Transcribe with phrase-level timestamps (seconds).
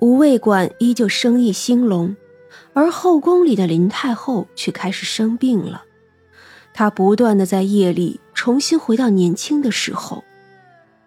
[0.00, 2.16] 无味馆依旧生意兴隆，
[2.72, 5.84] 而后宫里的林太后却开始生病了。
[6.72, 10.24] 她不断的在夜里重新回到年轻的时候。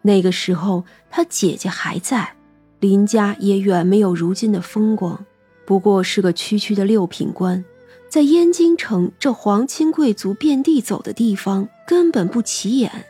[0.04, 2.36] 那个时候，她姐姐还在，
[2.80, 5.26] 林家也远没有如今的风光，
[5.66, 7.66] 不过是个区区的六品官，
[8.08, 13.06] 在燕京城这皇亲贵族遍地走的地方，根本不起眼。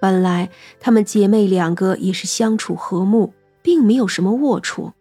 [0.00, 0.48] 本来
[0.78, 3.34] 她们姐妹两个也是相处和睦。
[3.70, 4.94] 并没有什么龌龊，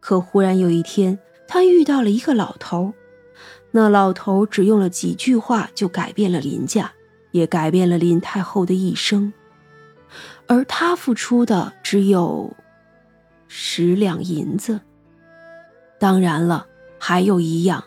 [0.00, 2.94] 可忽然有一天，他遇到了一个老头。
[3.70, 6.92] 那老头只用了几句话就改变了林家，
[7.30, 9.32] 也改变了林太后的一生。
[10.48, 12.56] 而他付出的只有
[13.46, 14.80] 十两银子。
[16.00, 16.66] 当然了，
[16.98, 17.84] 还有一样，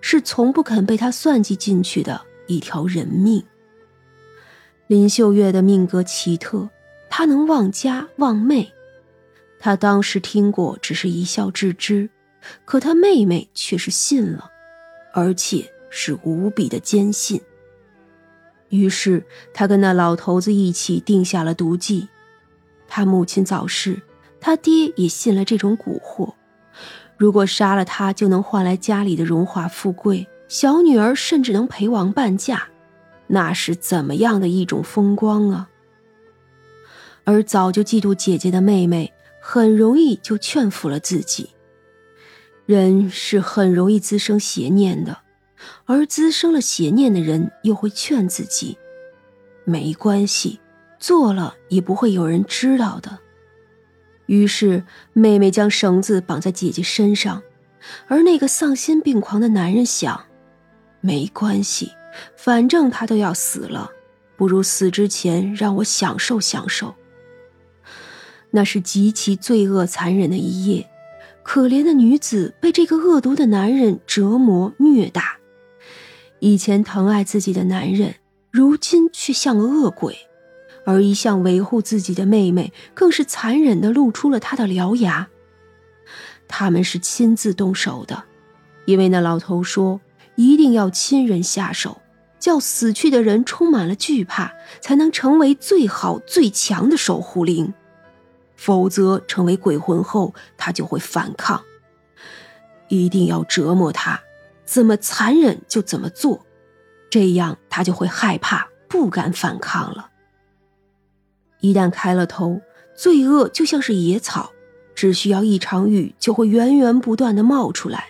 [0.00, 3.44] 是从不肯被他算计进去的一条人命。
[4.86, 6.70] 林秀月的命格奇特，
[7.10, 8.72] 她能忘家忘妹。
[9.58, 12.08] 他当时听过，只是一笑置之，
[12.64, 14.50] 可他妹妹却是信了，
[15.12, 17.40] 而且是无比的坚信。
[18.68, 22.08] 于是他跟那老头子一起定下了毒计。
[22.86, 24.00] 他母亲早逝，
[24.40, 26.34] 他爹也信了这种蛊惑：
[27.16, 32.68] 如果杀了他，就能换来家里的荣华富贵，小女儿甚至能陪王伴嫁，
[33.26, 35.68] 那是怎么样的一种风光啊！
[37.24, 39.12] 而早就嫉妒姐姐的妹妹。
[39.50, 41.48] 很容易就劝服了自己。
[42.66, 45.20] 人是很容易滋生邪念的，
[45.86, 48.76] 而滋生了邪念的人又会劝自己
[49.64, 50.60] ：“没关系，
[50.98, 53.20] 做了也不会有人知道的。”
[54.26, 57.42] 于是妹妹将绳子绑在姐姐身上，
[58.06, 60.26] 而那个丧心病狂的男人想
[61.00, 61.92] ：“没关系，
[62.36, 63.90] 反正他都要死了，
[64.36, 66.94] 不如死之前让我享受享受。”
[68.50, 70.88] 那是极其罪恶残忍的一夜，
[71.42, 75.38] 可怜的女子被这个恶毒的男人折磨虐打。
[76.40, 78.14] 以前疼爱自己的男人，
[78.50, 80.16] 如今却像个恶鬼，
[80.84, 85.28] 而一向维护自己的妹妹，更是残忍地露出了她的獠牙。
[86.46, 88.24] 他们是亲自动手的，
[88.86, 90.00] 因为那老头说
[90.36, 92.00] 一定要亲人下手，
[92.38, 97.74] 叫死去的人充满了惧怕，才能成为最好最强的守护灵。
[98.58, 101.62] 否则，成为鬼魂后，他就会反抗。
[102.88, 104.20] 一定要折磨他，
[104.64, 106.44] 怎么残忍就怎么做，
[107.08, 110.10] 这样他就会害怕，不敢反抗了。
[111.60, 112.60] 一旦开了头，
[112.96, 114.50] 罪恶就像是野草，
[114.94, 118.08] 只需要一场雨，就会源源不断的冒出来。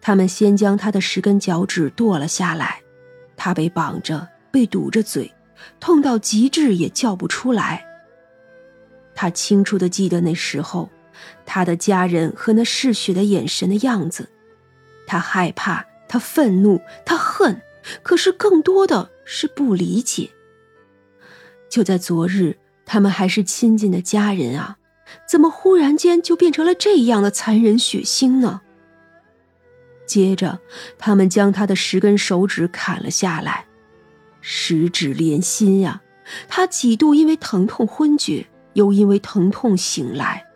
[0.00, 2.80] 他们先将他的十根脚趾剁了下来，
[3.36, 5.30] 他被绑着，被堵着嘴，
[5.80, 7.86] 痛到极致也叫不出来。
[9.24, 10.90] 他清楚的记得那时候，
[11.46, 14.28] 他的家人和那嗜血的眼神的样子。
[15.06, 17.62] 他害怕，他愤怒，他恨，
[18.02, 20.28] 可是更多的是不理解。
[21.70, 24.76] 就在昨日，他们还是亲近的家人啊，
[25.26, 28.60] 怎么忽然间就变成了这样的残忍血腥呢？
[30.04, 30.60] 接着，
[30.98, 33.64] 他们将他的十根手指砍了下来，
[34.42, 36.02] 十指连心呀！
[36.46, 38.46] 他几度因为疼痛昏厥。
[38.74, 40.46] 又因为疼痛醒来，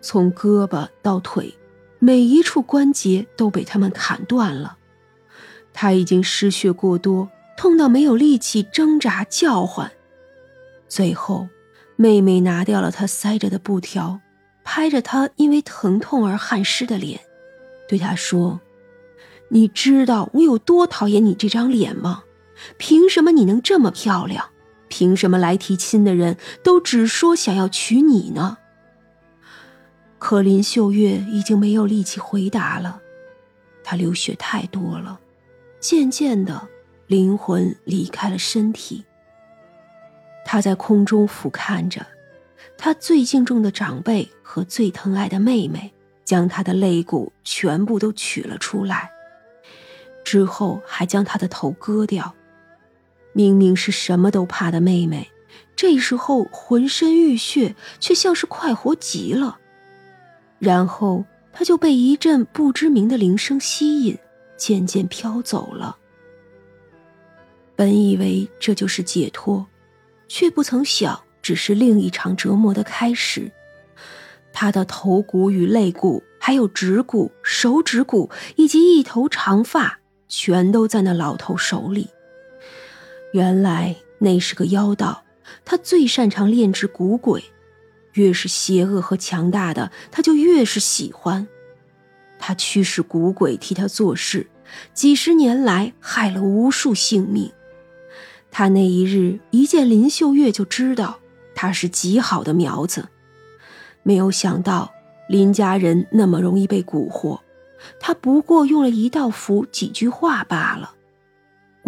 [0.00, 1.54] 从胳膊到腿，
[1.98, 4.76] 每一处关节都被他们砍断了。
[5.72, 9.90] 他已经失血过多，痛到没有力气挣扎叫唤。
[10.88, 11.48] 最后，
[11.96, 14.20] 妹妹拿掉了他塞着的布条，
[14.64, 17.20] 拍着他因为疼痛而汗湿的脸，
[17.88, 18.60] 对他说
[19.50, 22.24] ：“你知道我有多讨厌你这张脸吗？
[22.76, 24.50] 凭什么你能这么漂亮？”
[24.88, 28.58] 凭什么来提亲的人都只说想要娶你呢？
[30.18, 33.00] 可林秀月已经没有力气回答了，
[33.84, 35.20] 她流血太多了，
[35.78, 36.68] 渐渐的
[37.06, 39.04] 灵魂离开了身体。
[40.44, 42.04] 她在空中俯瞰着，
[42.76, 45.92] 她最敬重的长辈和最疼爱的妹妹，
[46.24, 49.10] 将她的肋骨全部都取了出来，
[50.24, 52.34] 之后还将她的头割掉。
[53.38, 55.30] 明明是什么都怕的妹妹，
[55.76, 59.60] 这时候浑身浴血，却像是快活极了。
[60.58, 64.18] 然后她就被一阵不知名的铃声吸引，
[64.56, 65.96] 渐渐飘走了。
[67.76, 69.64] 本以为这就是解脱，
[70.26, 73.48] 却不曾想，只是另一场折磨的开始。
[74.52, 82.08] 她的头骨与肋骨，还有指骨、手指骨，以及一头长发，全都在那老头手里。
[83.32, 85.24] 原来那是个妖道，
[85.64, 87.44] 他最擅长炼制蛊鬼。
[88.14, 91.46] 越是邪恶和强大的，他就越是喜欢。
[92.38, 94.48] 他驱使蛊鬼替他做事，
[94.92, 97.52] 几十年来害了无数性命。
[98.50, 101.20] 他那一日一见林秀月就知道
[101.54, 103.08] 他是极好的苗子，
[104.02, 104.90] 没有想到
[105.28, 107.38] 林家人那么容易被蛊惑。
[108.00, 110.94] 他不过用了一道符、几句话罢了。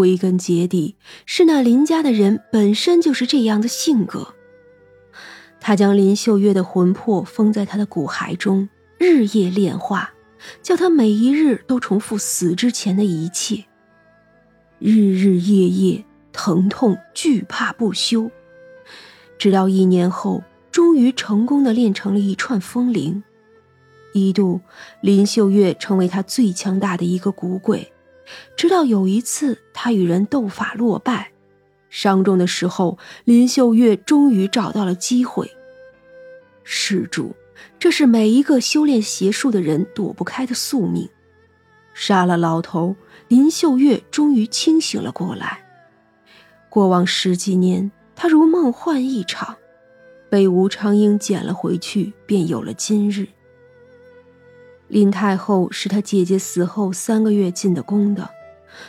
[0.00, 4.34] 归根结底，是那林家的人本身就是这样的性格。
[5.60, 10.14] 他将林秀月的魂魄封在他的骨骸中，日夜炼化，
[10.62, 13.66] 叫他每一日都重复死之前的一切，
[14.78, 16.02] 日日夜夜
[16.32, 18.30] 疼痛惧怕不休，
[19.36, 20.42] 直到一年后，
[20.72, 23.22] 终于成功的练成了一串风铃。
[24.14, 24.62] 一度，
[25.02, 27.92] 林秀月成为他最强大的一个骨鬼。
[28.56, 31.32] 直到有一次，他与人斗法落败，
[31.88, 35.50] 伤重的时候，林秀月终于找到了机会。
[36.62, 37.34] 施主，
[37.78, 41.08] 这是每一个修炼邪术的人躲不开的宿命。
[41.92, 42.94] 杀了老头，
[43.28, 45.64] 林秀月终于清醒了过来。
[46.68, 49.56] 过往十几年，他如梦幻一场，
[50.30, 53.26] 被吴长英捡了回去，便有了今日。
[54.90, 58.28] 林太后是她姐姐死后三个月进的宫的，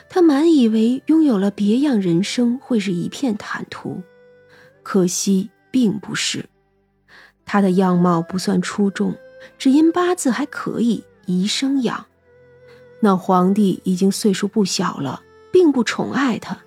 [0.09, 4.01] 她满以为拥有了别样人生会是一片坦途，
[4.81, 6.45] 可惜并不是。
[7.45, 9.15] 他的样貌不算出众，
[9.59, 12.05] 只因八字还可以，宜生养。
[13.01, 15.21] 那皇帝已经岁数不小了，
[15.51, 16.57] 并不宠爱她，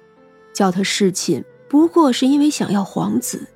[0.53, 3.49] 叫她侍寝不过是因为想要皇子。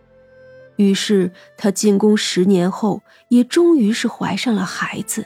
[0.77, 5.25] 于是他进宫十年后，也终于是怀上了孩子。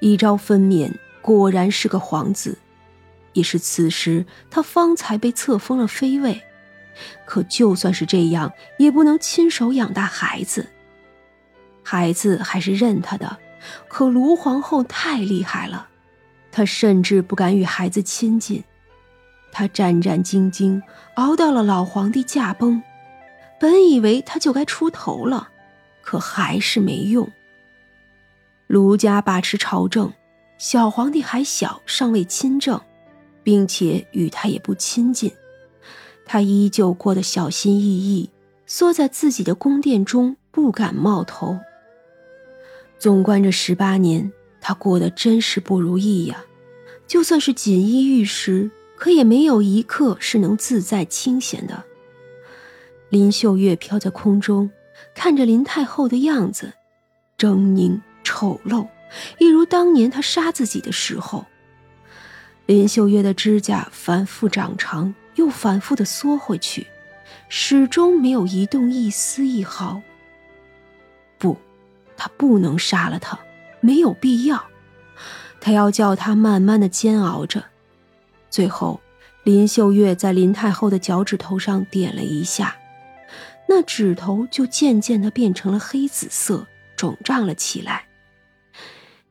[0.00, 0.92] 一朝分娩，
[1.22, 2.58] 果然是个皇子，
[3.34, 6.42] 也是此时他方才被册封了妃位。
[7.24, 10.66] 可就算是这样，也不能亲手养大孩子。
[11.82, 13.38] 孩子还是认他的，
[13.88, 15.88] 可卢皇后太厉害了，
[16.50, 18.64] 她甚至不敢与孩子亲近。
[19.52, 20.82] 她战战兢兢，
[21.14, 22.82] 熬到了老皇帝驾崩。
[23.58, 25.50] 本以为他就该出头了，
[26.00, 27.30] 可还是没用。
[28.70, 30.12] 卢家把持朝政，
[30.56, 32.80] 小皇帝还小，尚未亲政，
[33.42, 35.32] 并且与他也不亲近。
[36.24, 38.30] 他依旧过得小心翼翼，
[38.66, 41.58] 缩在自己的宫殿中，不敢冒头。
[42.96, 44.30] 纵观这十八年，
[44.60, 46.44] 他过得真是不如意呀！
[47.08, 51.82] 就算是锦衣玉食，可也没有一刻是能自在清闲的。
[53.08, 54.70] 林秀月飘在空中，
[55.12, 56.74] 看着林太后的样子，
[57.36, 58.00] 狰狞。
[58.40, 58.88] 丑陋，
[59.36, 61.44] 一如当年他杀自己的时候。
[62.64, 66.86] 林秀月的指甲反复长长，又反复的缩回去，
[67.50, 70.00] 始终没有移动一丝一毫。
[71.36, 71.54] 不，
[72.16, 73.38] 他不能杀了他，
[73.80, 74.64] 没有必要。
[75.60, 77.62] 他要叫他慢慢的煎熬着。
[78.48, 79.02] 最后，
[79.44, 82.74] 林秀月在林太后的脚趾头上点了一下，
[83.68, 86.66] 那指头就渐渐的变成了黑紫色，
[86.96, 88.06] 肿胀了起来。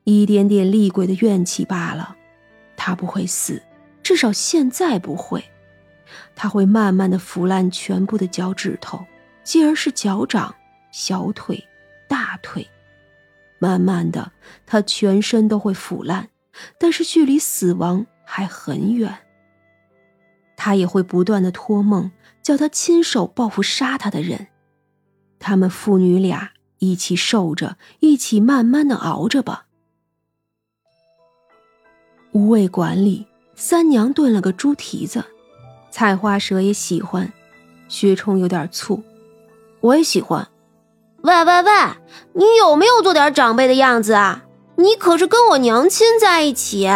[0.09, 2.15] 一点点厉鬼的怨气罢了，
[2.75, 3.61] 他不会死，
[4.01, 5.44] 至少现在不会。
[6.35, 9.06] 他会慢慢的腐烂全部的脚趾头，
[9.44, 10.56] 继而是脚掌、
[10.91, 11.63] 小腿、
[12.07, 12.67] 大腿，
[13.59, 14.31] 慢慢的，
[14.66, 16.30] 他全身都会腐烂，
[16.80, 19.16] 但是距离死亡还很远。
[20.57, 22.09] 他也会不断的托梦，
[22.42, 24.47] 叫他亲手报复杀他的人，
[25.37, 29.68] 他们父女俩一起受着，一起慢慢的熬着吧。
[32.31, 35.24] 无味馆里，三娘炖了个猪蹄子，
[35.92, 37.31] 菜花蛇也喜欢，
[37.88, 39.02] 薛冲有点醋，
[39.81, 40.48] 我也喜欢。
[41.21, 41.71] 喂喂喂，
[42.33, 44.45] 你有没有做点长辈的样子啊？
[44.76, 46.90] 你可是跟我娘亲在一起，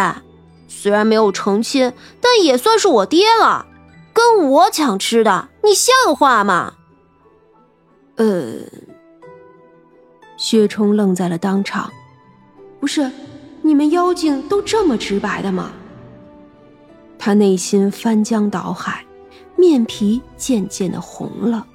[0.68, 3.66] 虽然没有成亲，但也算是我爹了，
[4.14, 6.76] 跟我抢吃的，你像话吗？
[8.16, 8.60] 呃，
[10.38, 11.92] 薛冲愣在了当场，
[12.80, 13.12] 不是。
[13.66, 15.72] 你们妖精都这么直白的吗？
[17.18, 19.06] 他内心翻江倒海，
[19.56, 21.66] 面皮渐渐的红了。